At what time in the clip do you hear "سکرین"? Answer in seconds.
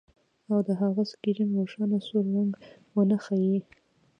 1.11-1.49